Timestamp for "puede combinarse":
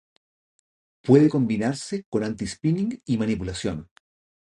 1.03-2.05